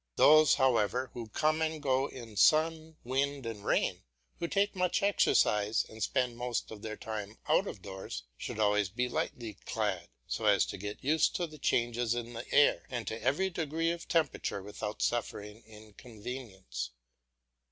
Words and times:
Those, 0.15 0.55
however, 0.55 1.11
who 1.13 1.27
come 1.29 1.61
and 1.61 1.79
go 1.79 2.07
in 2.07 2.35
sun, 2.35 2.97
wind, 3.03 3.45
and 3.45 3.63
rain, 3.63 4.01
who 4.39 4.47
take 4.47 4.75
much 4.75 5.03
exercise, 5.03 5.85
and 5.87 6.01
spend 6.01 6.37
most 6.37 6.71
of 6.71 6.81
their 6.81 6.97
time 6.97 7.37
out 7.47 7.67
of 7.67 7.83
doors, 7.83 8.23
should 8.35 8.57
always 8.57 8.89
be 8.89 9.07
lightly 9.07 9.59
clad, 9.67 10.09
so 10.25 10.45
as 10.45 10.65
to 10.65 10.77
get 10.79 11.03
used 11.03 11.35
to 11.35 11.45
the 11.45 11.59
changes 11.59 12.15
in 12.15 12.33
the 12.33 12.51
air 12.51 12.87
and 12.89 13.05
to 13.09 13.21
every 13.21 13.51
degree 13.51 13.91
of 13.91 14.07
temperature 14.07 14.63
without 14.63 15.03
suffering 15.03 15.61
inconvenience. 15.67 16.89